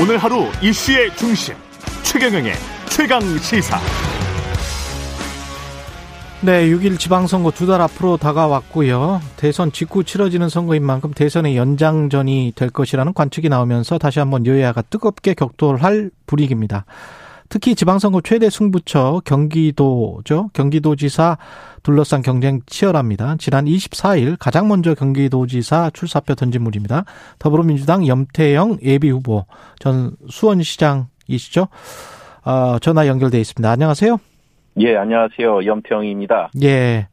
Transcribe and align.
오늘 0.00 0.16
하루 0.18 0.46
이슈의 0.62 1.14
중심 1.16 1.54
최경영의 2.02 2.52
최강 2.88 3.20
시사. 3.38 3.78
네, 6.42 6.66
6일 6.68 6.98
지방선거 6.98 7.50
두 7.50 7.66
달 7.66 7.82
앞으로 7.82 8.16
다가왔고요. 8.16 9.20
대선 9.36 9.72
직후 9.72 10.02
치러지는 10.04 10.48
선거인 10.48 10.84
만큼 10.84 11.12
대선의 11.12 11.54
연장전이 11.56 12.54
될 12.56 12.70
것이라는 12.70 13.12
관측이 13.12 13.50
나오면서 13.50 13.98
다시 13.98 14.20
한번 14.20 14.46
여야가 14.46 14.82
뜨겁게 14.82 15.34
격돌할 15.34 16.10
분위기입니다. 16.26 16.86
특히 17.50 17.74
지방선거 17.74 18.20
최대 18.20 18.48
승부처 18.48 19.22
경기도죠. 19.24 20.50
경기도지사 20.52 21.36
둘러싼 21.82 22.22
경쟁 22.22 22.60
치열합니다. 22.64 23.36
지난 23.38 23.64
24일 23.64 24.36
가장 24.38 24.68
먼저 24.68 24.94
경기도지사 24.94 25.90
출사표 25.92 26.36
던진 26.36 26.62
물입니다. 26.62 27.04
더불어민주당 27.40 28.06
염태영 28.06 28.78
예비후보 28.82 29.46
전 29.80 30.12
수원시장이시죠. 30.28 31.66
어, 32.44 32.78
전화 32.78 33.08
연결돼 33.08 33.40
있습니다. 33.40 33.68
안녕하세요. 33.68 34.18
예, 34.78 34.96
안녕하세요. 34.96 35.66
염태영입니다. 35.66 36.52
예. 36.62 37.08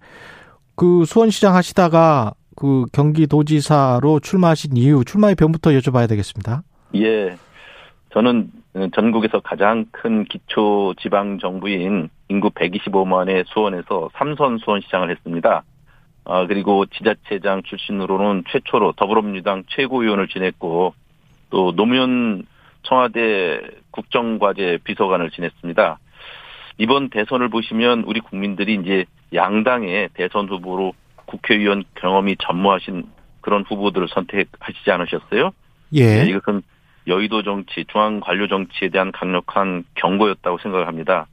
그 0.76 1.04
수원시장 1.05 1.55
하시다가 1.55 2.35
그 2.55 2.85
경기도지사로 2.91 4.20
출마하신 4.20 4.77
이유, 4.77 5.04
출마의 5.04 5.34
변부터 5.34 5.71
여쭤봐야 5.71 6.07
되겠습니다. 6.07 6.62
예. 6.93 7.35
저는 8.13 8.51
전국에서 8.94 9.40
가장 9.40 9.86
큰 9.91 10.26
기초 10.26 10.94
지방 10.99 11.40
정부인 11.40 12.09
인구 12.30 12.49
125만의 12.49 13.45
수원에서 13.48 14.09
삼선 14.13 14.59
수원 14.59 14.81
시장을 14.81 15.09
했습니다. 15.12 15.63
아, 16.26 16.45
그리고 16.45 16.85
지자체장 16.85 17.63
출신으로는 17.63 18.44
최초로 18.49 18.94
더불어민주당 18.94 19.63
최고위원을 19.70 20.27
지냈고 20.27 20.93
또 21.49 21.74
노무현 21.76 22.46
청와대 22.84 23.62
국정과제 23.91 24.79
비서관을 24.84 25.32
지냈습니다. 25.32 25.99
이번 26.79 27.10
대선을 27.10 27.49
보시면 27.49 28.04
우리 28.05 28.20
국민들이 28.20 28.76
이제 28.76 29.05
양당의 29.34 30.10
대선 30.13 30.48
후보로 30.48 30.94
국회의원 31.26 31.84
경험이 31.96 32.35
전무하신 32.40 33.04
그런 33.41 33.63
후보들을 33.63 34.07
선택하시지 34.10 34.91
않으셨어요? 34.91 35.51
예. 35.94 36.23
네, 36.23 36.29
이것은 36.29 36.62
여의도 37.08 37.44
정치, 37.44 37.86
중앙 37.86 38.20
관료 38.20 38.48
정치에 38.48 38.90
대한 38.90 39.12
강력한 39.12 39.84
경고였다고 39.96 40.58
생각을 40.60 40.88
합니다. 40.88 41.27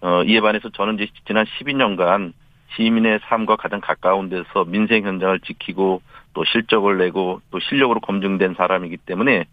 어, 0.00 0.22
이에 0.24 0.40
반해서 0.40 0.68
저는 0.70 0.94
이제 0.94 1.06
지난 1.26 1.46
12년간 1.46 2.32
시민의 2.74 3.20
삶과 3.24 3.56
가장 3.56 3.80
가까운 3.80 4.28
데서 4.28 4.64
민생 4.66 5.04
현장을 5.04 5.38
지키고 5.40 6.02
또 6.34 6.44
실적을 6.44 6.98
내고 6.98 7.40
또 7.50 7.60
실력으로 7.60 8.00
검증된 8.00 8.54
사람이기 8.54 8.96
때문에 8.98 9.44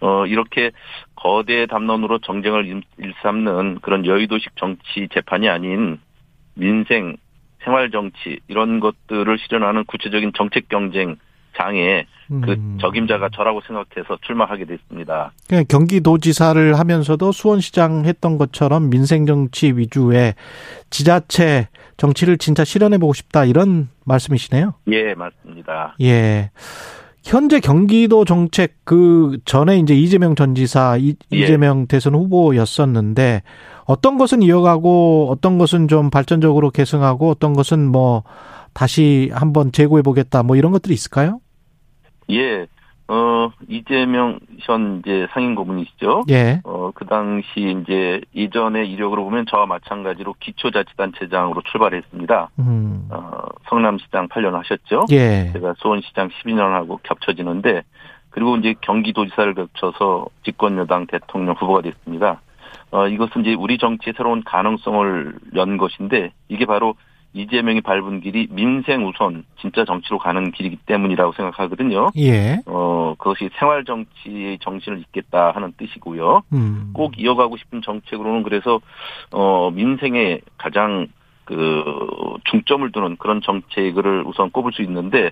어, 0.00 0.26
이렇게 0.26 0.72
거대 1.14 1.66
담론으로 1.66 2.18
정쟁을 2.18 2.82
일삼는 2.98 3.80
그런 3.80 4.04
여의도식 4.04 4.56
정치 4.56 5.08
재판이 5.12 5.48
아닌 5.48 6.00
민생, 6.54 7.16
생활 7.62 7.90
정치 7.90 8.40
이런 8.48 8.80
것들을 8.80 9.38
실현하는 9.38 9.84
구체적인 9.84 10.32
정책 10.34 10.68
경쟁 10.68 11.16
장에 11.56 12.06
그 12.28 12.52
음. 12.52 12.78
적임자가 12.80 13.30
저라고 13.34 13.60
생각해서 13.66 14.18
출마하게 14.22 14.64
됐습니다. 14.64 15.32
경기도지사를 15.68 16.78
하면서도 16.78 17.32
수원시장 17.32 18.04
했던 18.04 18.38
것처럼 18.38 18.90
민생 18.90 19.26
정치 19.26 19.72
위주의 19.72 20.34
지자체 20.90 21.68
정치를 21.96 22.38
진짜 22.38 22.64
실현해 22.64 22.98
보고 22.98 23.12
싶다 23.12 23.44
이런 23.44 23.88
말씀이시네요. 24.04 24.74
예, 24.88 25.14
맞습니다. 25.14 25.96
예. 26.02 26.50
현재 27.22 27.58
경기도 27.58 28.24
정책 28.24 28.76
그 28.84 29.38
전에 29.44 29.78
이제 29.78 29.94
이재명 29.94 30.36
전 30.36 30.54
지사 30.54 30.96
이, 30.96 31.16
예. 31.32 31.46
재명 31.46 31.86
대선 31.88 32.14
후보였었는데 32.14 33.42
어떤 33.84 34.16
것은 34.16 34.42
이어가고 34.42 35.28
어떤 35.30 35.58
것은 35.58 35.88
좀 35.88 36.10
발전적으로 36.10 36.70
계승하고 36.70 37.30
어떤 37.30 37.52
것은 37.52 37.84
뭐 37.90 38.22
다시 38.72 39.30
한번 39.32 39.72
재고해 39.72 40.02
보겠다 40.02 40.44
뭐 40.44 40.54
이런 40.54 40.70
것들이 40.70 40.94
있을까요? 40.94 41.40
예. 42.30 42.66
어, 43.08 43.52
이재명 43.68 44.40
현 44.60 44.98
이제 44.98 45.28
상임 45.30 45.54
고문이시죠. 45.54 46.24
예. 46.30 46.60
어, 46.64 46.90
그 46.92 47.06
당시 47.06 47.76
이제 47.82 48.20
이전의 48.34 48.90
이력으로 48.90 49.22
보면 49.24 49.46
저와 49.46 49.66
마찬가지로 49.66 50.34
기초자치단체장으로 50.40 51.62
출발했습니다. 51.70 52.50
음. 52.58 53.08
어, 53.10 53.30
성남시장 53.68 54.28
8년 54.28 54.52
하셨죠. 54.52 55.04
예. 55.12 55.50
제가 55.52 55.74
수원시장 55.78 56.30
12년 56.30 56.72
하고 56.72 56.98
겹쳐지는데 57.04 57.82
그리고 58.30 58.56
이제 58.56 58.74
경기도지사를 58.80 59.54
겹쳐서 59.54 60.26
집권여당 60.44 61.06
대통령 61.06 61.54
후보가 61.54 61.82
됐습니다. 61.82 62.40
어, 62.90 63.06
이것은 63.06 63.42
이제 63.42 63.54
우리 63.54 63.78
정치의 63.78 64.14
새로운 64.16 64.42
가능성을 64.44 65.34
연 65.54 65.76
것인데 65.76 66.32
이게 66.48 66.66
바로 66.66 66.94
이재명이 67.36 67.82
밟은 67.82 68.20
길이 68.20 68.48
민생 68.50 69.06
우선 69.06 69.44
진짜 69.60 69.84
정치로 69.84 70.18
가는 70.18 70.50
길이기 70.52 70.76
때문이라고 70.86 71.32
생각하거든요. 71.32 72.08
예. 72.16 72.60
어 72.64 73.14
그것이 73.18 73.50
생활 73.58 73.84
정치의 73.84 74.58
정신을 74.60 75.00
잇겠다 75.00 75.50
하는 75.50 75.72
뜻이고요. 75.76 76.42
음. 76.54 76.90
꼭 76.94 77.18
이어가고 77.18 77.58
싶은 77.58 77.82
정책으로는 77.82 78.42
그래서 78.42 78.80
어 79.32 79.70
민생에 79.70 80.40
가장 80.56 81.08
그 81.44 81.84
중점을 82.44 82.90
두는 82.90 83.16
그런 83.18 83.42
정책을 83.42 84.24
우선 84.26 84.50
꼽을 84.50 84.72
수 84.72 84.80
있는데 84.82 85.30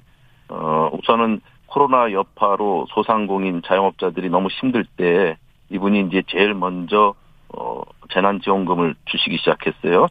어 0.51 0.91
우선은 0.93 1.41
코로나 1.67 2.13
여파로 2.13 2.87
소상공인 2.91 3.63
자영업자들이 3.65 4.29
너무 4.29 4.49
힘들 4.49 4.85
때 4.85 5.39
이분이 5.71 6.09
이제 6.09 6.23
제일 6.27 6.53
먼저 6.53 7.15
어 7.49 7.81
재난지원금을 8.13 8.95
주시기 9.07 9.39
시작했어요. 9.39 10.09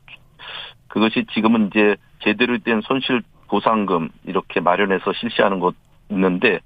그것이 0.94 1.26
지금은 1.34 1.68
이제 1.68 1.96
제대로 2.20 2.56
된 2.60 2.82
손실 2.82 3.24
보상금 3.48 4.10
이렇게 4.26 4.60
마련해서 4.60 5.12
실시하는 5.14 5.60
것 5.60 5.74
있는데 6.10 6.60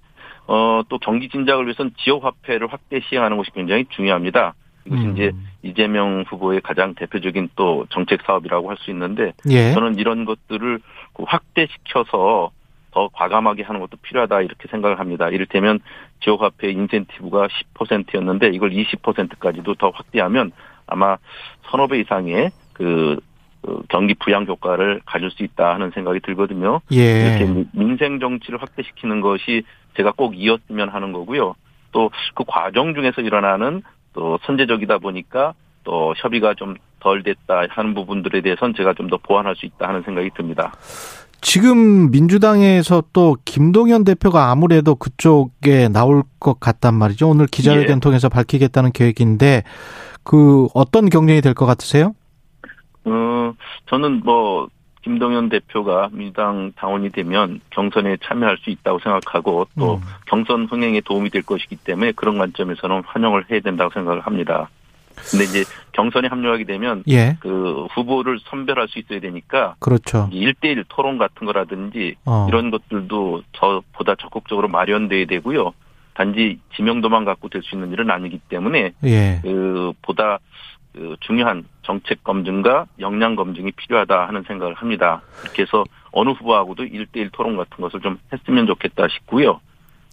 어 0.48 0.84
또 0.90 0.98
경기 1.00 1.30
진작을 1.30 1.66
위해서는 1.66 1.92
지역 1.98 2.26
화폐를 2.26 2.68
확대 2.68 3.00
시행하는 3.00 3.38
것이 3.38 3.52
굉장히 3.52 3.86
중요합니다. 3.90 4.54
이것이 4.86 5.04
음. 5.06 5.14
이제 5.14 5.32
이재명 5.64 6.26
후보의 6.28 6.60
가장 6.62 6.94
대표적인 6.94 7.50
또 7.56 7.86
정책 7.90 8.22
사업이라고 8.24 8.70
할 8.70 8.78
수 8.78 8.92
있는데 8.92 9.32
예. 9.50 9.72
저는 9.72 9.96
이런 9.98 10.26
것들을 10.26 10.80
그 11.14 11.24
확대시켜서 11.26 12.52
더 12.92 13.10
과감하게 13.14 13.64
하는 13.64 13.80
것도 13.80 13.96
필요하다 14.02 14.42
이렇게 14.42 14.68
생각을 14.70 15.00
합니다. 15.00 15.30
이를테면 15.30 15.80
지역 16.22 16.42
화폐 16.42 16.70
인센티브가 16.72 17.48
10%였는데 17.76 18.50
이걸 18.50 18.72
20%까지도 18.72 19.76
더 19.76 19.90
확대하면 19.90 20.52
아마 20.86 21.18
서너 21.70 21.88
배 21.88 22.00
이상의 22.00 22.52
그그 22.74 23.20
경기 23.90 24.14
부양 24.14 24.46
효과를 24.46 25.02
가질 25.06 25.32
수 25.32 25.44
있다 25.44 25.74
하는 25.74 25.92
생각이 25.94 26.20
들거든요. 26.22 26.82
예. 26.92 27.38
이렇게 27.38 27.66
민생 27.72 28.20
정치를 28.20 28.62
확대시키는 28.62 29.22
것이 29.22 29.64
제가 29.96 30.12
꼭 30.14 30.34
이었으면 30.38 30.90
하는 30.90 31.12
거고요. 31.14 31.56
또 31.92 32.10
그 32.36 32.44
과정 32.48 32.94
중에서 32.94 33.22
일어나는 33.22 33.82
또 34.14 34.38
선제적이다 34.46 34.98
보니까 35.00 35.54
또 35.84 36.14
협의가 36.18 36.54
좀 36.54 36.76
덜 37.00 37.22
됐다 37.22 37.62
하는 37.70 37.94
부분들에 37.94 38.42
대해서는 38.42 38.74
제가 38.76 38.94
좀 38.96 39.08
더 39.10 39.18
보완할 39.18 39.56
수 39.56 39.68
있다 39.68 39.88
하는 39.88 40.02
생각이 40.02 40.32
듭니다. 40.36 40.74
지금 41.42 42.10
민주당에서 42.12 43.04
또 43.14 43.38
김동연 43.46 44.04
대표가 44.04 44.50
아무래도 44.50 44.96
그쪽에 44.96 45.88
나올 45.90 46.24
것 46.40 46.60
같단 46.60 46.96
말이죠. 46.96 47.30
오늘 47.30 47.46
기자회견 47.46 47.98
예. 47.98 48.00
통해서 48.00 48.30
밝히겠다는 48.30 48.92
계획인데 48.94 49.64
그 50.24 50.68
어떤 50.74 51.10
경쟁이 51.10 51.40
될 51.42 51.54
것 51.54 51.68
같으세요? 51.68 52.14
어, 53.08 53.54
저는 53.88 54.22
뭐, 54.24 54.68
김동연 55.04 55.48
대표가 55.48 56.10
민주당 56.12 56.74
당원이 56.76 57.12
되면 57.12 57.62
경선에 57.70 58.18
참여할 58.24 58.58
수 58.58 58.70
있다고 58.70 59.00
생각하고 59.00 59.68
또 59.80 59.96
음. 59.96 60.02
경선 60.26 60.66
흥행에 60.66 61.00
도움이 61.00 61.30
될 61.30 61.44
것이기 61.44 61.78
때문에 61.78 62.12
그런 62.12 62.38
관점에서는 62.38 63.04
환영을 63.06 63.46
해야 63.50 63.62
된다고 63.62 63.90
생각을 63.94 64.20
합니다. 64.22 64.70
근데 65.32 65.46
이제 65.46 65.64
경선에 65.94 66.28
합류하게 66.28 66.66
되면 66.66 67.04
예. 67.08 67.38
그 67.40 67.88
후보를 67.92 68.40
선별할 68.50 68.90
수 68.90 69.00
있어야 69.00 69.22
되니까 69.22 69.76
그렇죠. 69.80 70.30
1대1 70.32 70.84
토론 70.90 71.18
같은 71.18 71.46
거라든지 71.46 72.16
어. 72.26 72.46
이런 72.50 72.70
것들도 72.70 73.44
더 73.54 73.82
보다 73.94 74.14
적극적으로 74.16 74.68
마련돼야 74.68 75.26
되고요. 75.26 75.74
단지 76.14 76.60
지명도만 76.76 77.24
갖고 77.24 77.48
될 77.48 77.62
수 77.64 77.76
있는 77.76 77.94
일은 77.94 78.12
아니기 78.12 78.40
때문에 78.50 78.92
예. 79.06 79.40
그 79.42 79.94
보다 80.02 80.40
그 80.98 81.16
중요한 81.20 81.64
정책 81.84 82.24
검증과 82.24 82.88
역량 83.00 83.36
검증이 83.36 83.72
필요하다 83.74 84.28
하는 84.28 84.42
생각을 84.48 84.74
합니다. 84.74 85.22
그렇게 85.42 85.62
해서 85.62 85.84
어느 86.12 86.30
후보하고도 86.32 86.86
일대일 86.86 87.30
토론 87.32 87.56
같은 87.56 87.78
것을 87.78 88.02
좀 88.02 88.18
했으면 88.34 88.66
좋겠다 88.66 89.08
싶고요. 89.08 89.62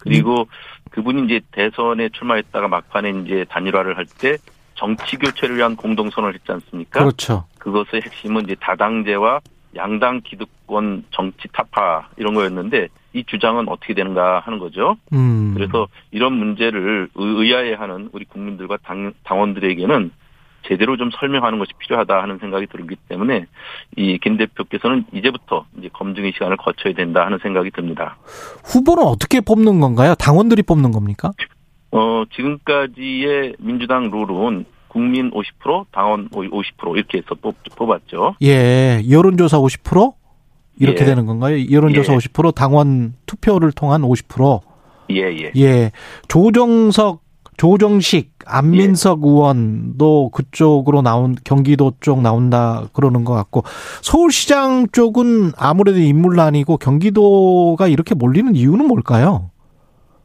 그리고 0.01 0.41
음. 0.43 0.47
그분이 0.91 1.25
이제 1.25 1.41
대선에 1.53 2.11
출마했다가 2.11 2.69
막판에 2.69 3.11
이제 3.25 3.47
단일화를 3.49 3.97
할 3.97 4.05
때 4.19 4.37
정치 4.75 5.17
교체를 5.17 5.57
위한 5.57 5.77
공동선언을 5.77 6.35
했지 6.35 6.51
않습니까? 6.53 7.01
그렇죠. 7.01 7.45
그것의 7.59 8.03
핵심은 8.05 8.43
이제 8.45 8.57
다당제와 8.61 9.41
양당 9.77 10.21
기득권 10.23 11.05
정치 11.13 11.49
타파 11.53 12.09
이런 12.17 12.35
거였는데 12.35 12.89
이 13.15 13.25
주장은 13.25 13.69
어떻게 13.69 13.95
되는가 13.95 14.41
하는 14.41 14.59
거죠. 14.59 14.97
음. 15.13 15.53
그래서 15.55 15.87
이런 16.11 16.33
문제를 16.35 17.09
의- 17.15 17.37
의아해하는 17.37 18.11
우리 18.13 18.25
국민들과 18.25 18.77
당, 18.83 19.13
당원들에게는 19.23 20.11
제대로 20.67 20.97
좀 20.97 21.11
설명하는 21.19 21.59
것이 21.59 21.71
필요하다 21.79 22.23
하는 22.23 22.39
생각이 22.39 22.67
들기 22.67 22.97
때문에 23.09 23.47
이 23.97 24.19
김 24.19 24.37
대표께서는 24.37 25.05
이제부터 25.13 25.67
이제 25.79 25.89
검증의 25.93 26.33
시간을 26.33 26.57
거쳐야 26.57 26.93
된다 26.95 27.25
하는 27.27 27.39
생각이 27.43 27.71
듭니다. 27.71 28.17
후보는 28.65 29.03
어떻게 29.05 29.41
뽑는 29.41 29.81
건가요? 29.81 30.15
당원들이 30.15 30.63
뽑는 30.63 30.91
겁니까? 30.93 31.31
어, 31.91 32.25
지금까지의 32.35 33.55
민주당 33.59 34.11
룰은 34.11 34.65
국민 34.89 35.31
50%, 35.33 35.87
당원 35.93 36.29
50% 36.31 36.97
이렇게 36.97 37.19
해서 37.19 37.35
뽑, 37.41 37.55
뽑았죠. 37.77 38.37
예, 38.43 39.03
여론조사 39.11 39.59
50% 39.59 40.13
이렇게 40.79 41.01
예. 41.03 41.05
되는 41.05 41.27
건가요? 41.27 41.57
여론조사 41.71 42.15
예. 42.15 42.17
50% 42.17 42.55
당원 42.55 43.15
투표를 43.27 43.73
통한 43.73 44.03
50%. 44.03 44.61
예, 45.11 45.23
예. 45.23 45.53
예, 45.57 45.93
조정석, 46.29 47.23
조정식, 47.57 48.34
안민석 48.47 49.21
예. 49.23 49.29
의원도 49.29 50.31
그쪽으로 50.31 51.03
나온 51.03 51.37
경기도 51.45 51.93
쪽 52.01 52.21
나온다 52.21 52.85
그러는 52.93 53.25
것 53.25 53.35
같고 53.35 53.63
서울시장 54.03 54.89
쪽은 54.93 55.53
아무래도 55.57 55.99
인물난이고 55.99 56.77
경기도가 56.79 57.89
이렇게 57.89 58.15
몰리는 58.15 58.55
이유는 58.55 58.87
뭘까요? 58.87 59.51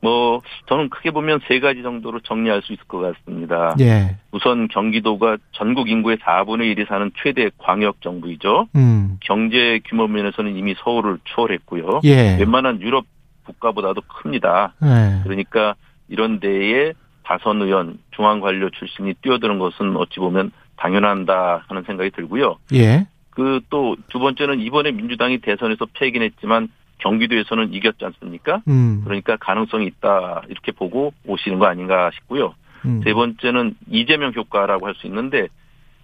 뭐, 0.01 0.41
저는 0.67 0.89
크게 0.89 1.11
보면 1.11 1.41
세 1.47 1.59
가지 1.59 1.83
정도로 1.83 2.21
정리할 2.21 2.61
수 2.61 2.71
있을 2.73 2.85
것 2.85 2.99
같습니다. 2.99 3.75
예, 3.81 4.15
우선 4.31 4.67
경기도가 4.69 5.37
전국 5.51 5.89
인구의 5.89 6.17
4분의 6.17 6.73
1이 6.73 6.87
사는 6.87 7.11
최대 7.21 7.49
광역 7.57 8.01
정부이죠. 8.01 8.67
음, 8.75 9.17
경제 9.19 9.81
규모 9.85 10.07
면에서는 10.07 10.55
이미 10.55 10.75
서울을 10.83 11.19
초월했고요. 11.25 12.01
예, 12.05 12.37
웬만한 12.39 12.81
유럽 12.81 13.05
국가보다도 13.45 14.01
큽니다. 14.07 14.73
예, 14.83 15.23
그러니까 15.23 15.75
이런 16.07 16.39
데에 16.39 16.93
다선 17.29 17.61
의원, 17.61 17.99
중앙 18.09 18.39
관료 18.39 18.71
출신이 18.71 19.13
뛰어드는 19.21 19.59
것은 19.59 19.95
어찌 19.97 20.19
보면 20.19 20.51
당연한다 20.77 21.63
하는 21.67 21.83
생각이 21.83 22.09
들고요. 22.09 22.55
예, 22.73 23.05
그 23.29 23.61
또 23.69 23.95
두 24.09 24.17
번째는 24.17 24.59
이번에 24.59 24.91
민주당이 24.91 25.37
대선에서 25.37 25.85
패긴 25.93 26.23
했지만 26.23 26.69
경기도에서는 26.97 27.71
이겼지 27.71 28.03
않습니까? 28.03 28.63
음, 28.67 29.01
그러니까 29.05 29.37
가능성이 29.37 29.85
있다 29.85 30.41
이렇게 30.49 30.71
보고 30.71 31.13
오시는 31.27 31.59
거 31.59 31.67
아닌가 31.67 32.09
싶고요. 32.15 32.55
음, 32.85 33.01
세 33.03 33.13
번째는 33.13 33.75
이재명 33.91 34.33
효과라고 34.35 34.87
할 34.87 34.95
수 34.95 35.05
있는데 35.05 35.49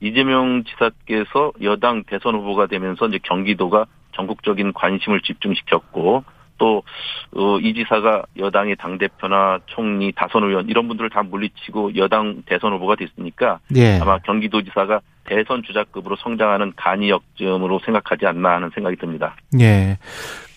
이재명 0.02 0.64
지사께서 0.64 1.54
여당 1.64 2.04
대선 2.04 2.36
후보가 2.36 2.68
되면서 2.68 3.08
이제 3.08 3.18
경기도가 3.24 3.88
전국적인 4.12 4.74
관심을 4.74 5.22
집중시켰고 5.22 6.24
또 6.58 6.84
어, 7.36 7.60
이 7.60 7.74
지사가 7.74 8.24
여당의 8.38 8.76
당 8.78 8.98
대표나 8.98 9.60
총리, 9.68 10.12
다선 10.12 10.44
의원 10.44 10.70
이런 10.70 10.88
분들을 10.88 11.10
다 11.10 11.24
물리치고 11.24 11.96
여당 11.96 12.44
대선 12.46 12.74
후보가 12.74 12.96
됐으니까 12.96 13.60
예, 13.76 14.00
아마 14.00 14.20
경기도지사가 14.20 15.02
대선 15.28 15.64
주자급으로 15.64 16.16
성장하는 16.18 16.74
간이 16.76 17.10
역점으로 17.10 17.80
생각하지 17.84 18.26
않나 18.26 18.56
하는 18.56 18.70
생각이 18.74 18.96
듭니다. 18.98 19.36
예. 19.60 19.98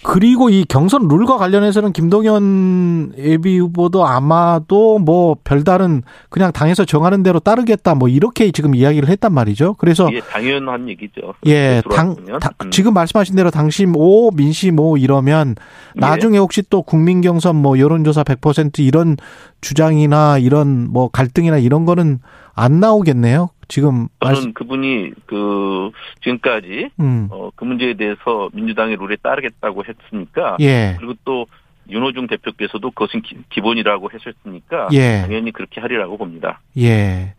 그리고 0.04 0.48
이 0.48 0.64
경선 0.64 1.08
룰과 1.08 1.38
관련해서는 1.38 1.92
김동연 1.92 3.14
예비 3.18 3.58
후보도 3.58 4.06
아마도 4.06 5.00
뭐 5.00 5.36
별다른 5.42 6.02
그냥 6.30 6.52
당에서 6.52 6.84
정하는 6.84 7.24
대로 7.24 7.40
따르겠다 7.40 7.96
뭐 7.96 8.08
이렇게 8.08 8.52
지금 8.52 8.76
이야기를 8.76 9.08
했단 9.08 9.34
말이죠. 9.34 9.74
그래서 9.74 10.08
이게 10.08 10.20
당연한 10.20 10.88
얘기죠. 10.88 11.34
예, 11.46 11.82
당. 11.90 12.14
다- 12.40 12.50
음. 12.64 12.70
지금 12.70 12.94
말씀하신 12.94 13.34
대로 13.34 13.50
당심 13.50 13.96
오, 13.96 14.30
민심 14.30 14.78
오 14.78 14.96
이러면 14.96 15.56
예. 15.96 16.00
나중에 16.00 16.38
혹시 16.38 16.62
또 16.70 16.82
국민 16.82 17.20
경선 17.20 17.56
뭐 17.56 17.78
여론조사 17.80 18.22
100% 18.22 18.78
이런 18.78 19.16
주장이나 19.60 20.38
이런 20.38 20.88
뭐 20.92 21.08
갈등이나 21.08 21.58
이런 21.58 21.84
거는 21.84 22.20
안 22.54 22.78
나오겠네요. 22.80 23.50
지금 23.68 24.08
말씀, 24.18 24.40
저는 24.40 24.54
그분이 24.54 25.12
그 25.26 25.90
지금까지 26.22 26.90
음, 27.00 27.28
어, 27.30 27.50
그 27.54 27.64
문제에 27.64 27.94
대해서 27.94 28.48
민주당의 28.52 28.96
룰에 28.96 29.16
따르겠다고 29.22 29.84
했으니까 29.84 30.56
예, 30.60 30.96
그리고 30.98 31.14
또 31.24 31.46
윤호중 31.90 32.26
대표께서도 32.26 32.90
그것은 32.90 33.22
기, 33.22 33.60
본이라고 33.60 34.08
하셨으니까 34.12 34.88
예. 34.92 35.22
당연히 35.22 35.52
그렇게 35.52 35.80
하리라고 35.80 36.16
봅니다. 36.16 36.60
예. 36.78 37.34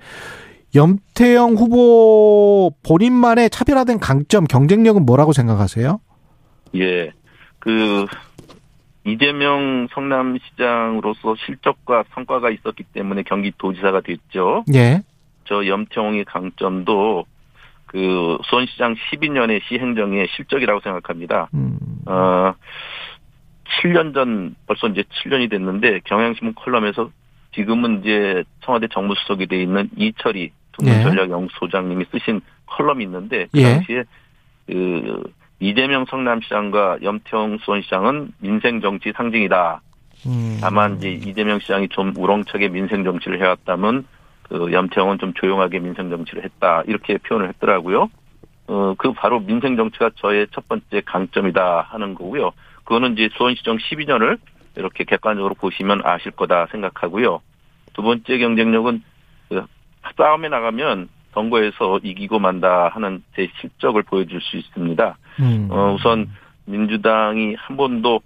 염태영 0.75 1.53
후보 1.55 2.71
본인만의 2.83 3.49
차별화된 3.49 3.99
강점, 3.99 4.45
경쟁력은 4.45 5.05
뭐라고 5.05 5.33
생각하세요? 5.33 5.99
예, 6.75 7.11
그 7.57 8.05
이재명 9.03 9.87
성남시장으로서 9.91 11.35
실적과 11.45 12.03
성과가 12.13 12.51
있었기 12.51 12.83
때문에 12.93 13.23
경기도지사가 13.23 14.01
됐죠. 14.01 14.63
예. 14.73 15.01
저 15.45 15.65
염태홍의 15.65 16.25
강점도 16.25 17.25
그 17.85 18.37
수원시장 18.45 18.95
12년의 18.95 19.61
시행정의 19.63 20.27
실적이라고 20.35 20.79
생각합니다. 20.81 21.49
음, 21.55 21.77
어, 22.05 22.53
7년 23.81 24.13
전, 24.13 24.55
벌써 24.67 24.87
이제 24.87 25.03
7년이 25.03 25.49
됐는데, 25.49 26.01
경향신문 26.03 26.53
컬럼에서 26.55 27.09
지금은 27.55 28.01
이제 28.01 28.43
청와대 28.61 28.87
정무수석이 28.87 29.47
돼 29.47 29.61
있는 29.61 29.89
이철이 29.97 30.41
예. 30.43 30.51
통일전략연구소장님이 30.71 32.05
쓰신 32.11 32.41
컬럼이 32.67 33.03
있는데, 33.05 33.47
그 33.51 33.59
예. 33.59 33.63
당시에 33.63 34.03
그, 34.67 35.23
이재명 35.59 36.05
성남시장과 36.05 36.99
염태영 37.03 37.57
수원시장은 37.63 38.33
민생 38.39 38.79
정치 38.81 39.11
상징이다. 39.11 39.81
음. 40.27 40.57
다만 40.61 40.97
이제 40.97 41.09
이재명 41.09 41.59
시장이 41.59 41.89
좀 41.89 42.13
우렁차게 42.15 42.69
민생 42.69 43.03
정치를 43.03 43.41
해왔다면, 43.41 44.05
그 44.49 44.71
염태영은 44.73 45.19
좀 45.19 45.33
조용하게 45.33 45.79
민생 45.79 46.09
정치를 46.09 46.43
했다. 46.43 46.83
이렇게 46.87 47.17
표현을 47.17 47.49
했더라고요. 47.49 48.09
어, 48.67 48.93
그 48.97 49.13
바로 49.13 49.39
민생 49.39 49.77
정치가 49.77 50.09
저의 50.15 50.47
첫 50.51 50.67
번째 50.67 51.01
강점이다 51.05 51.81
하는 51.89 52.15
거고요. 52.15 52.51
그거는 52.83 53.13
이제 53.13 53.29
수원시정 53.35 53.77
12년을 53.77 54.37
이렇게 54.75 55.03
객관적으로 55.03 55.55
보시면 55.55 56.01
아실 56.03 56.31
거다 56.31 56.67
생각하고요. 56.71 57.41
두 57.93 58.01
번째 58.01 58.37
경쟁력은 58.37 59.03
그 59.49 59.65
싸움에 60.17 60.49
나가면 60.49 61.09
선거에서 61.33 61.99
이기고 62.03 62.39
만다 62.39 62.89
하는 62.89 63.23
제 63.35 63.49
실적을 63.59 64.03
보여줄 64.03 64.41
수 64.41 64.57
있습니다. 64.57 65.17
음. 65.39 65.67
어, 65.71 65.93
우선 65.93 66.29
민주당이 66.65 67.55
한 67.55 67.77
번도 67.77 68.21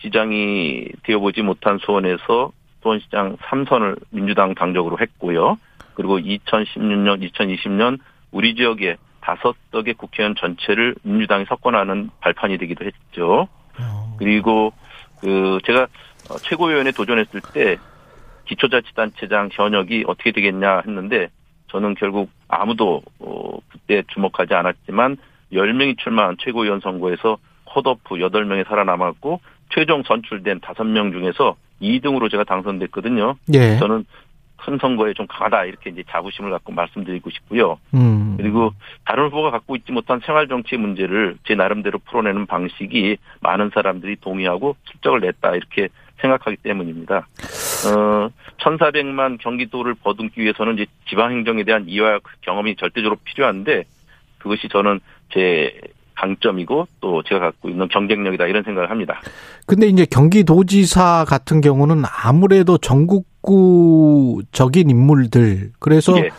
시장이 0.00 0.88
되어보지 1.04 1.42
못한 1.42 1.78
수원에서 1.78 2.52
수원시장 2.82 3.36
3선을 3.36 3.96
민주당 4.10 4.54
당적으로 4.54 4.98
했고요. 5.00 5.58
그리고 5.94 6.18
2016년, 6.18 7.30
2020년 7.30 7.98
우리 8.30 8.54
지역에 8.54 8.96
다섯 9.20 9.54
석의 9.70 9.94
국회의원 9.94 10.34
전체를 10.34 10.96
민주당이 11.02 11.44
석권하는 11.46 12.10
발판이 12.20 12.58
되기도 12.58 12.84
했죠. 12.84 13.48
어. 13.78 14.16
그리고 14.18 14.72
그 15.20 15.58
제가 15.64 15.86
어, 16.30 16.36
최고위원에 16.38 16.90
도전했을 16.92 17.40
때 17.52 17.76
기초자치단체장 18.46 19.50
현역이 19.52 20.04
어떻게 20.06 20.32
되겠냐 20.32 20.82
했는데 20.86 21.28
저는 21.68 21.94
결국 21.94 22.30
아무도 22.48 23.02
어, 23.20 23.58
그때 23.68 24.02
주목하지 24.08 24.54
않았지만 24.54 25.16
10명이 25.52 25.98
출마한 25.98 26.36
최고위원 26.38 26.80
선거에서 26.80 27.38
컷오프 27.66 28.16
8명이 28.16 28.66
살아남았고 28.66 29.40
최종 29.70 30.02
선출된 30.02 30.60
5명 30.60 31.12
중에서 31.12 31.56
2등으로 31.80 32.30
제가 32.30 32.44
당선됐거든요. 32.44 33.36
예. 33.54 33.78
저는 33.78 34.04
큰 34.64 34.78
선거에 34.80 35.12
좀 35.14 35.26
강하다 35.26 35.64
이렇게 35.64 35.90
이제 35.90 36.04
자부심을 36.08 36.50
갖고 36.50 36.72
말씀드리고 36.72 37.30
싶고요. 37.30 37.78
음. 37.94 38.36
그리고 38.36 38.72
다른 39.04 39.26
후보가 39.26 39.50
갖고 39.50 39.74
있지 39.76 39.90
못한 39.90 40.20
생활 40.24 40.46
정치 40.46 40.76
문제를 40.76 41.36
제 41.44 41.54
나름대로 41.54 41.98
풀어내는 41.98 42.46
방식이 42.46 43.16
많은 43.40 43.70
사람들이 43.74 44.16
동의하고 44.20 44.76
실적을 44.90 45.20
냈다 45.20 45.56
이렇게 45.56 45.88
생각하기 46.20 46.58
때문입니다. 46.58 47.26
어, 47.88 48.30
1,400만 48.58 49.38
경기도를 49.40 49.94
버듬기 49.94 50.40
위해서는 50.40 50.74
이제 50.74 50.86
지방 51.08 51.32
행정에 51.32 51.64
대한 51.64 51.86
이화 51.88 52.20
경험이 52.42 52.76
절대적으로 52.76 53.16
필요한데 53.24 53.82
그것이 54.38 54.68
저는 54.68 55.00
제 55.32 55.72
강점이고 56.14 56.86
또 57.00 57.22
제가 57.24 57.40
갖고 57.40 57.68
있는 57.68 57.88
경쟁력이다 57.88 58.46
이런 58.46 58.62
생각을 58.62 58.90
합니다. 58.90 59.20
근데 59.66 59.88
이제 59.88 60.06
경기도지사 60.08 61.24
같은 61.26 61.60
경우는 61.60 62.04
아무래도 62.24 62.78
전국 62.78 63.31
구적인 63.42 64.88
인물들 64.88 65.72
그래서 65.78 66.16
예. 66.18 66.30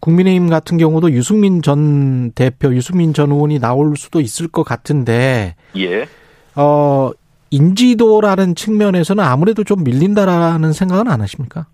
국민의힘 0.00 0.48
같은 0.48 0.78
경우도 0.78 1.12
유승민 1.12 1.62
전 1.62 2.32
대표, 2.32 2.74
유승민 2.74 3.14
전 3.14 3.30
의원이 3.30 3.60
나올 3.60 3.96
수도 3.96 4.20
있을 4.20 4.48
것 4.48 4.64
같은데 4.64 5.54
예. 5.76 6.06
어 6.56 7.10
인지도라는 7.50 8.54
측면에서는 8.54 9.22
아무래도 9.22 9.62
좀 9.62 9.84
밀린다라는 9.84 10.72
생각은 10.72 11.08
안 11.08 11.20
하십니까? 11.20 11.66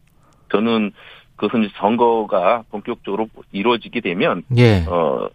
저는 0.52 0.92
그것은 1.36 1.70
선거가 1.78 2.64
본격적으로 2.70 3.28
이루어지게 3.52 4.00
되면 4.00 4.42
예. 4.56 4.84
어 4.88 5.28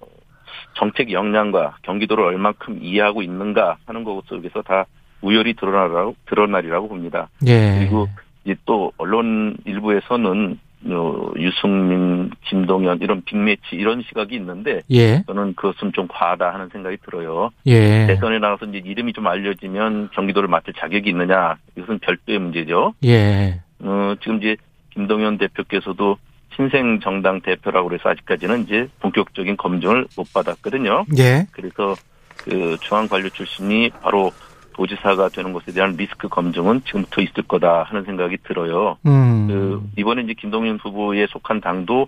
정책 0.76 1.12
역량과 1.12 1.78
경기도를 1.84 2.24
얼만큼 2.26 2.80
이해하고 2.82 3.22
있는가 3.22 3.78
하는 3.86 4.04
것 4.04 4.22
속에서 4.28 4.62
다 4.62 4.86
우열이 5.22 5.56
드러나라고 5.56 6.16
드러나리라고 6.28 6.90
봅니다. 6.90 7.30
예. 7.48 7.78
그리고 7.80 8.08
이제 8.44 8.56
또 8.66 8.92
언론 8.98 9.58
일부에서는 9.66 10.60
어, 10.86 11.32
유승민, 11.38 12.30
김동연 12.46 13.00
이런 13.02 13.22
빅매치 13.24 13.62
이런 13.72 14.02
시각이 14.02 14.36
있는데 14.36 14.82
예. 14.92 15.24
저는 15.28 15.56
그것은 15.56 15.94
좀 15.94 16.08
과하다 16.10 16.54
하는 16.54 16.68
생각이 16.70 16.98
들어요. 17.06 17.52
예. 17.68 18.06
대선에 18.08 18.40
나가서 18.40 18.66
이제 18.66 18.82
이름이 18.84 19.14
좀 19.14 19.28
알려지면 19.28 20.10
경기도를 20.14 20.50
맡을 20.50 20.74
자격이 20.74 21.10
있느냐 21.10 21.56
이것은 21.78 22.00
별도의 22.00 22.40
문제죠. 22.40 22.94
예. 23.06 23.62
어, 23.80 24.16
지금 24.20 24.38
이제 24.40 24.58
김동연 24.94 25.38
대표께서도 25.38 26.18
신생 26.56 27.00
정당 27.00 27.42
대표라고 27.42 27.88
그래서 27.88 28.10
아직까지는 28.10 28.64
이제 28.64 28.88
본격적인 29.00 29.58
검증을 29.58 30.06
못 30.18 30.34
받았거든요. 30.34 31.06
예. 31.18 31.48
그래서 31.52 31.96
그 32.38 32.78
중앙 32.82 33.08
관료 33.08 33.30
출신이 33.30 33.90
바로 34.02 34.32
도지사가 34.74 35.30
되는 35.30 35.54
것에 35.54 35.72
대한 35.72 35.96
리스크 35.96 36.28
검증은 36.28 36.84
지금부터 36.86 37.22
있을 37.22 37.44
거다 37.44 37.84
하는 37.84 38.04
생각이 38.04 38.38
들어요. 38.44 38.98
음. 39.06 39.48
그 39.48 39.90
이번에 39.98 40.24
이제 40.24 40.34
김동연 40.34 40.80
후보에 40.82 41.28
속한 41.28 41.62
당도 41.62 42.08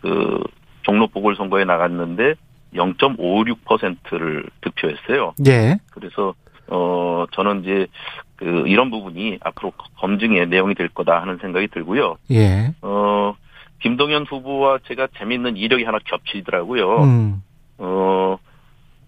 그 0.00 0.42
종로 0.82 1.06
보궐선거에 1.08 1.64
나갔는데 1.64 2.34
0.56%를 2.74 4.44
득표했어요. 4.60 5.34
예. 5.46 5.78
그래서 5.90 6.34
어 6.68 7.24
저는 7.32 7.62
이제 7.62 7.86
그 8.36 8.64
이런 8.66 8.90
부분이 8.90 9.38
앞으로 9.40 9.72
검증의 9.98 10.48
내용이 10.48 10.74
될 10.74 10.88
거다 10.88 11.20
하는 11.20 11.38
생각이 11.38 11.68
들고요. 11.68 12.16
예. 12.30 12.74
어 12.82 13.34
김동연 13.80 14.26
후보와 14.26 14.80
제가 14.86 15.08
재미있는 15.18 15.56
이력이 15.56 15.84
하나 15.84 15.98
겹치더라고요. 16.04 17.02
음. 17.02 17.42
어 17.78 18.38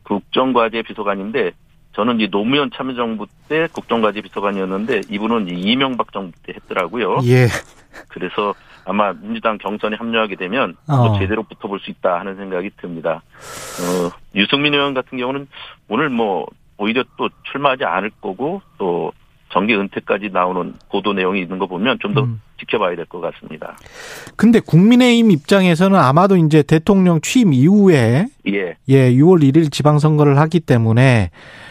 국정과제 0.04 0.82
비서관인데 0.82 1.52
저는 1.92 2.20
이제 2.20 2.28
노무현 2.30 2.70
참여정부 2.74 3.26
때 3.48 3.68
국정과제 3.72 4.20
비서관이었는데 4.22 5.02
이분은 5.10 5.48
이명박 5.50 6.12
정부 6.12 6.32
때 6.44 6.52
했더라고요. 6.54 7.18
예. 7.24 7.48
그래서 8.08 8.54
아마 8.84 9.12
민주당 9.12 9.58
경선에 9.58 9.96
합류하게 9.96 10.36
되면 10.36 10.76
어. 10.88 11.08
또 11.08 11.18
제대로 11.18 11.42
붙어볼 11.42 11.80
수 11.80 11.90
있다 11.90 12.18
하는 12.20 12.36
생각이 12.36 12.70
듭니다. 12.80 13.22
어, 13.80 14.10
유승민 14.34 14.74
의원 14.74 14.94
같은 14.94 15.18
경우는 15.18 15.48
오늘 15.88 16.08
뭐 16.08 16.46
오히려 16.78 17.04
또 17.16 17.28
출마하지 17.50 17.84
않을 17.84 18.10
거고 18.20 18.62
또 18.78 19.12
정계 19.52 19.74
은퇴까지 19.74 20.30
나오는 20.32 20.74
보도 20.90 21.12
내용이 21.12 21.40
있는 21.42 21.58
거 21.58 21.66
보면 21.66 21.98
좀더 22.00 22.22
음. 22.22 22.40
지켜봐야 22.60 22.94
될 22.94 23.04
것 23.06 23.20
같습니다. 23.20 23.76
근데 24.36 24.60
국민의힘 24.60 25.30
입장에서는 25.32 25.98
아마도 25.98 26.36
이제 26.36 26.62
대통령 26.62 27.20
취임 27.20 27.52
이후에 27.52 28.26
예, 28.46 28.76
예, 28.88 29.10
6월 29.12 29.42
1일 29.42 29.72
지방선거를 29.72 30.38
하기 30.38 30.60
때문에 30.60 31.30
음, 31.32 31.69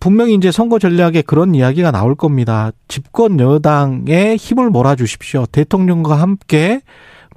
분명히 0.00 0.34
이제 0.34 0.50
선거 0.50 0.78
전략에 0.78 1.22
그런 1.22 1.54
이야기가 1.54 1.90
나올 1.90 2.14
겁니다. 2.14 2.70
집권 2.88 3.38
여당에 3.40 4.36
힘을 4.36 4.70
몰아주십시오. 4.70 5.46
대통령과 5.46 6.16
함께 6.16 6.80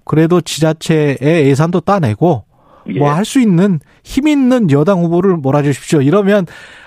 그래도 0.06 0.42
지자체의 0.42 1.18
예산도 1.48 1.82
따내고 1.82 2.46
예. 2.90 3.00
뭐할 3.00 3.26
수 3.26 3.40
있는 3.40 3.80
힘 4.04 4.28
있는 4.28 4.72
여당 4.72 5.04
후보를 5.04 5.38
몰아주십시오. 5.38 6.02
이러면 6.02 6.46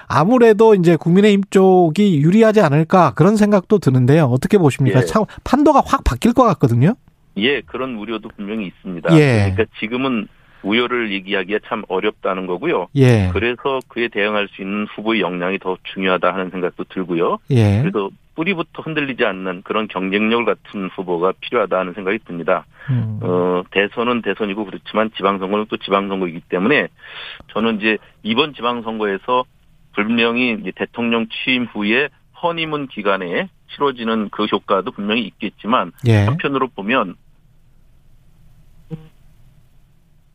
아무래도 0.09 0.75
이제 0.75 0.97
국민의힘 0.97 1.43
쪽이 1.51 2.21
유리하지 2.21 2.61
않을까 2.61 3.13
그런 3.15 3.37
생각도 3.37 3.79
드는데요. 3.79 4.25
어떻게 4.25 4.59
보십니까? 4.59 5.01
예. 5.01 5.05
참 5.05 5.25
판도가 5.45 5.83
확 5.85 6.03
바뀔 6.05 6.33
것 6.33 6.45
같거든요. 6.45 6.95
예, 7.37 7.61
그런 7.61 7.97
우려도 7.97 8.29
분명히 8.37 8.67
있습니다. 8.67 9.17
예. 9.17 9.53
그러니까 9.55 9.65
지금은 9.79 10.27
우려를 10.63 11.13
얘기하기가 11.13 11.61
참 11.67 11.83
어렵다는 11.89 12.47
거고요. 12.47 12.89
예, 12.97 13.31
그래서 13.33 13.81
그에 13.89 14.09
대응할 14.09 14.49
수 14.49 14.63
있는 14.63 14.87
후보의 14.95 15.21
역량이 15.21 15.59
더 15.59 15.77
중요하다 15.95 16.33
하는 16.33 16.51
생각도 16.51 16.85
들고요. 16.85 17.39
예, 17.51 17.81
그래서 17.81 18.11
뿌리부터 18.35 18.83
흔들리지 18.83 19.25
않는 19.25 19.63
그런 19.63 19.89
경쟁력 19.89 20.45
같은 20.45 20.89
후보가 20.95 21.33
필요하다 21.41 21.79
하는 21.79 21.93
생각이 21.93 22.19
듭니다. 22.21 22.65
음, 22.89 23.21
어, 23.23 23.63
대선은 23.71 24.23
대선이고 24.23 24.65
그렇지만 24.65 25.11
지방선거는 25.17 25.67
또 25.69 25.77
지방선거이기 25.77 26.41
때문에 26.49 26.89
저는 27.53 27.79
이제 27.79 27.99
이번 28.23 28.55
지방선거에서 28.55 29.45
분명히 29.95 30.57
이제 30.61 30.73
대통령 30.75 31.27
취임 31.29 31.65
후에 31.65 32.09
허니문 32.43 32.89
기간에 32.89 33.49
치러지는 33.73 34.31
그 34.31 34.47
효과도 34.47 34.91
분명히 34.91 35.23
있겠지만 35.23 35.93
예. 36.07 36.25
한편으로 36.25 36.69
보면 36.69 37.17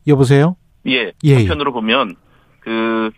여보세요? 0.06 0.56
예, 0.86 1.12
예, 1.24 1.34
한편으로 1.34 1.72
보면 1.72 2.14
그 2.60 3.10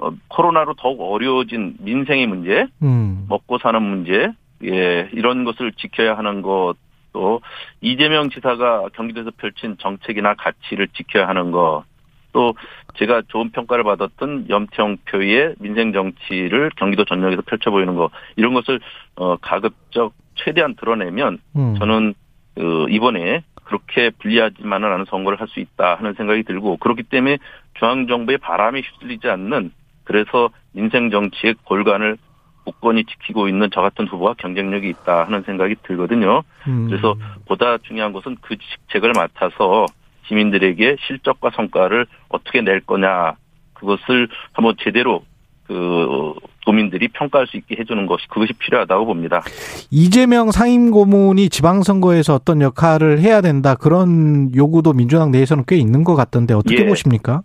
어, 0.00 0.10
코로나로 0.28 0.74
더욱 0.74 1.00
어려워진 1.00 1.76
민생의 1.80 2.26
문제, 2.26 2.66
음, 2.82 3.26
먹고 3.28 3.58
사는 3.58 3.80
문제, 3.82 4.32
예, 4.64 5.08
이런 5.12 5.44
것을 5.44 5.72
지켜야 5.72 6.16
하는 6.16 6.42
것, 6.42 6.74
또 7.12 7.40
이재명 7.80 8.30
지사가 8.30 8.88
경기도에서 8.94 9.30
펼친 9.36 9.76
정책이나 9.78 10.34
가치를 10.34 10.88
지켜야 10.88 11.26
하는 11.26 11.50
것, 11.50 11.84
또 12.32 12.54
제가 12.96 13.22
좋은 13.28 13.50
평가를 13.50 13.84
받았던 13.84 14.46
염태영 14.48 14.98
표의 15.06 15.54
민생 15.58 15.92
정치를 15.92 16.70
경기도 16.76 17.04
전역에서 17.04 17.42
펼쳐 17.42 17.70
보이는 17.70 17.96
것, 17.96 18.10
이런 18.36 18.54
것을 18.54 18.80
어 19.16 19.36
가급적 19.36 20.12
최대한 20.34 20.76
드러내면 20.76 21.38
음. 21.56 21.74
저는 21.78 22.14
그 22.54 22.86
이번에 22.90 23.42
그렇게 23.68 24.10
불리하지만은 24.10 24.92
않은 24.92 25.04
선거를 25.06 25.40
할 25.40 25.48
수 25.48 25.60
있다 25.60 25.94
하는 25.94 26.12
생각이 26.14 26.42
들고 26.42 26.76
그렇기 26.76 27.04
때문에 27.04 27.38
중앙 27.74 28.06
정부의 28.06 28.38
바람에 28.38 28.80
휩쓸리지 28.80 29.28
않는 29.28 29.72
그래서 30.04 30.50
민생 30.72 31.10
정치의 31.10 31.54
골간을 31.64 32.18
굳건히 32.64 33.04
지키고 33.04 33.48
있는 33.48 33.68
저 33.72 33.80
같은 33.80 34.06
후보가 34.06 34.34
경쟁력이 34.34 34.88
있다 34.90 35.24
하는 35.24 35.42
생각이 35.42 35.76
들거든요. 35.84 36.42
음. 36.66 36.88
그래서 36.88 37.14
보다 37.46 37.78
중요한 37.78 38.12
것은 38.12 38.36
그 38.42 38.56
직책을 38.56 39.12
맡아서 39.16 39.86
시민들에게 40.26 40.96
실적과 41.06 41.50
성과를 41.54 42.06
어떻게 42.28 42.60
낼 42.60 42.80
거냐 42.80 43.36
그것을 43.72 44.28
한번 44.52 44.74
제대로 44.80 45.24
그 45.68 46.34
도민들이 46.64 47.08
평가할 47.08 47.46
수 47.46 47.58
있게 47.58 47.76
해주는 47.78 48.06
것이 48.06 48.26
그것이 48.28 48.54
필요하다고 48.54 49.04
봅니다. 49.04 49.42
이재명 49.90 50.50
상임고문이 50.50 51.50
지방선거에서 51.50 52.34
어떤 52.34 52.62
역할을 52.62 53.20
해야 53.20 53.42
된다 53.42 53.74
그런 53.74 54.50
요구도 54.54 54.94
민주당 54.94 55.30
내에서는 55.30 55.64
꽤 55.68 55.76
있는 55.76 56.04
것 56.04 56.16
같던데 56.16 56.54
어떻게 56.54 56.80
예. 56.80 56.86
보십니까? 56.86 57.42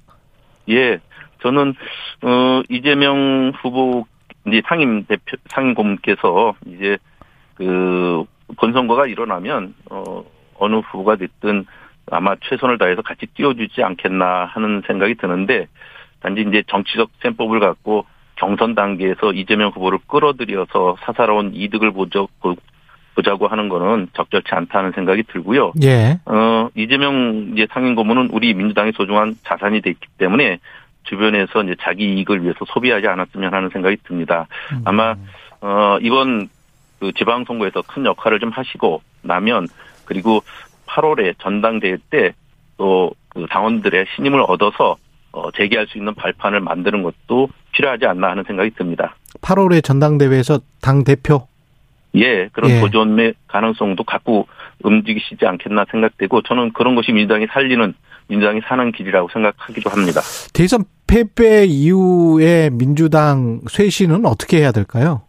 예, 0.70 1.00
저는 1.42 1.76
어 2.22 2.62
이재명 2.70 3.52
후보 3.62 4.06
이제 4.48 4.62
상임 4.66 5.04
대표 5.06 5.36
상임 5.50 5.74
고문께서 5.74 6.56
이제 6.66 6.98
그 7.56 8.24
본선거가 8.58 9.08
일어나면 9.08 9.76
어 9.92 10.24
어느 10.56 10.76
후보가 10.76 11.18
됐든 11.18 11.66
아마 12.10 12.36
최선을 12.42 12.78
다해서 12.78 13.02
같이 13.02 13.26
띄워주지 13.26 13.84
않겠나 13.84 14.46
하는 14.46 14.82
생각이 14.88 15.16
드는데 15.16 15.68
단지 16.22 16.46
이제 16.48 16.64
정치적 16.68 17.10
셈법을 17.22 17.60
갖고 17.60 18.06
경선 18.46 18.76
단계에서 18.76 19.32
이재명 19.34 19.70
후보를 19.70 20.00
끌어들여서 20.08 20.98
사사로운 21.02 21.52
이득을 21.54 21.92
보자, 21.92 22.26
보- 22.42 22.56
보자고 23.16 23.48
하는 23.48 23.70
거는 23.70 24.08
적절치 24.14 24.50
않다는 24.52 24.92
생각이 24.94 25.24
들고요. 25.24 25.74
예. 25.84 26.20
어, 26.26 26.70
이재명 26.76 27.52
이제 27.54 27.68
상임 27.72 27.96
고문은 27.96 28.30
우리 28.32 28.54
민주당의 28.54 28.92
소중한 28.96 29.36
자산이 29.44 29.82
됐기 29.82 30.08
때문에 30.18 30.60
주변에서 31.04 31.64
이제 31.64 31.76
자기 31.82 32.14
이익을 32.16 32.44
위해서 32.44 32.66
소비하지 32.66 33.08
않았으면 33.08 33.54
하는 33.54 33.70
생각이 33.70 33.98
듭니다. 34.04 34.48
아마 34.86 35.16
어, 35.62 35.98
이번 36.02 36.50
그 37.00 37.12
지방선거에서 37.14 37.84
큰 37.84 38.06
역할을 38.06 38.40
좀 38.40 38.50
하시고 38.50 39.02
나면 39.22 39.68
그리고 40.06 40.42
8월에 40.88 41.36
전당대회 41.40 41.98
때 42.10 42.34
또 42.78 43.12
그 43.30 43.48
당원들의 43.50 44.06
신임을 44.16 44.42
얻어서 44.48 44.96
어, 45.34 45.52
재개할 45.52 45.88
수 45.88 45.98
있는 45.98 46.14
발판을 46.14 46.62
만드는 46.62 47.04
것도 47.04 47.50
필요하지 47.74 48.06
않나 48.06 48.30
하는 48.30 48.44
생각이 48.46 48.72
듭니다. 48.72 49.16
8월에 49.42 49.84
전당대회에서 49.84 50.60
당 50.82 51.04
대표 51.04 51.48
예, 52.16 52.48
그런 52.50 52.70
예. 52.70 52.80
도전의 52.80 53.34
가능성도 53.48 54.04
갖고 54.04 54.48
움직이시지 54.84 55.46
않겠나 55.46 55.86
생각되고 55.90 56.44
저는 56.44 56.74
그런 56.74 56.96
것이 56.96 57.12
민주당이 57.12 57.48
살리는 57.52 57.96
민주당이 58.28 58.62
사는 58.68 58.92
길이라고 58.92 59.30
생각하기도 59.34 59.90
합니다. 59.90 60.22
대선 60.54 60.86
패배 61.08 61.66
이후에 61.66 62.70
민주당 62.72 63.62
쇄신은 63.68 64.26
어떻게 64.26 64.58
해야 64.58 64.72
될까요? 64.72 65.24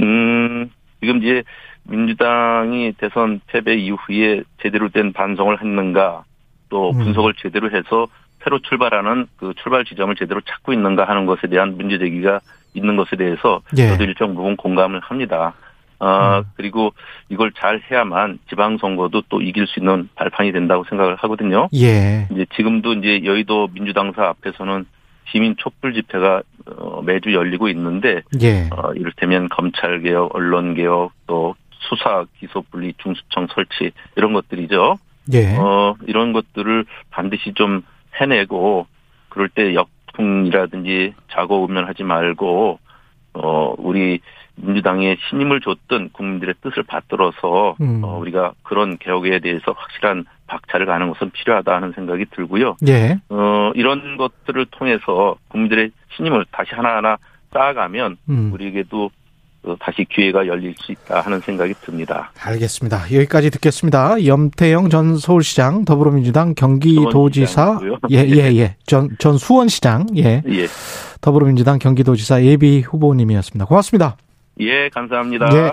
음, 0.00 0.70
지금 1.00 1.18
이제 1.22 1.42
민주당이 1.82 2.94
대선 2.98 3.40
패배 3.46 3.74
이후에 3.74 4.42
제대로 4.62 4.88
된 4.88 5.12
반성을 5.12 5.60
했는가 5.60 6.24
또 6.68 6.90
음. 6.90 6.98
분석을 6.98 7.34
제대로 7.34 7.70
해서 7.70 8.06
새로 8.46 8.60
출발하는 8.60 9.26
그 9.38 9.54
출발 9.60 9.84
지점을 9.84 10.14
제대로 10.14 10.40
찾고 10.40 10.72
있는가 10.72 11.04
하는 11.08 11.26
것에 11.26 11.48
대한 11.48 11.76
문제 11.76 11.98
제기가 11.98 12.40
있는 12.74 12.96
것에 12.96 13.16
대해서 13.16 13.60
예. 13.76 13.88
저도 13.88 14.04
일정 14.04 14.36
부분 14.36 14.56
공감을 14.56 15.00
합니다. 15.00 15.54
아, 15.98 16.38
음. 16.38 16.44
그리고 16.56 16.92
이걸 17.28 17.50
잘 17.52 17.80
해야만 17.90 18.38
지방선거도 18.48 19.22
또 19.28 19.40
이길 19.40 19.66
수 19.66 19.80
있는 19.80 20.08
발판이 20.14 20.52
된다고 20.52 20.84
생각을 20.88 21.16
하거든요. 21.16 21.68
예. 21.74 22.28
이제 22.30 22.46
지금도 22.54 22.92
이제 22.94 23.24
여의도 23.24 23.70
민주당사 23.72 24.28
앞에서는 24.28 24.86
시민 25.32 25.56
촛불 25.56 25.94
집회가 25.94 26.42
어, 26.66 27.02
매주 27.02 27.34
열리고 27.34 27.68
있는데 27.70 28.22
예. 28.42 28.68
어, 28.70 28.92
이를테면 28.94 29.48
검찰 29.48 30.02
개혁, 30.02 30.32
언론 30.36 30.74
개혁, 30.74 31.10
또 31.26 31.56
수사 31.80 32.24
기소 32.38 32.62
분리 32.70 32.92
중수청 32.98 33.48
설치 33.52 33.90
이런 34.14 34.32
것들이죠. 34.34 34.98
예. 35.32 35.56
어, 35.56 35.96
이런 36.06 36.32
것들을 36.32 36.84
반드시 37.10 37.52
좀 37.54 37.82
해내고 38.20 38.86
그럴 39.28 39.48
때 39.48 39.74
역풍이라든지 39.74 41.14
자고 41.30 41.62
우면하지 41.64 42.04
말고 42.04 42.78
어, 43.34 43.74
우리 43.78 44.20
민주당에 44.56 45.16
신임을 45.28 45.60
줬던 45.60 46.10
국민들의 46.12 46.54
뜻을 46.62 46.82
받들어서 46.84 47.76
음. 47.80 48.02
어, 48.02 48.18
우리가 48.18 48.54
그런 48.62 48.96
개혁에 48.96 49.38
대해서 49.40 49.72
확실한 49.72 50.24
박차를 50.46 50.86
가는 50.86 51.08
것은 51.10 51.30
필요하다 51.30 51.74
하는 51.74 51.92
생각이 51.92 52.26
들고요. 52.30 52.76
예. 52.88 53.18
어, 53.28 53.72
이런 53.74 54.16
것들을 54.16 54.66
통해서 54.70 55.36
국민들의 55.48 55.90
신임을 56.16 56.46
다시 56.50 56.74
하나하나 56.74 57.18
쌓아가면 57.52 58.16
음. 58.30 58.50
우리에게도 58.52 59.04
어, 59.06 59.08
다시 59.80 60.04
기회가 60.08 60.46
열릴 60.46 60.74
수 60.78 60.92
있다 60.92 61.20
하는 61.20 61.40
생각이 61.40 61.74
듭니다. 61.82 62.30
알겠습니다. 62.40 63.04
여기까지 63.12 63.50
듣겠습니다. 63.50 64.24
염태영 64.24 64.90
전 64.90 65.16
서울시장 65.16 65.84
더불어민주당 65.84 66.54
경기도지사 66.54 67.78
수원시장이고요. 67.78 67.98
예예 68.10 68.56
예. 68.60 68.76
전, 68.86 69.08
전 69.18 69.38
수원시장 69.38 70.06
예. 70.16 70.42
예. 70.46 70.66
더불어민주당 71.20 71.78
경기도지사 71.78 72.44
예비 72.44 72.80
후보님이었습니다. 72.80 73.64
고맙습니다. 73.64 74.16
예, 74.60 74.88
감사합니다. 74.90 75.46
예. 75.52 75.72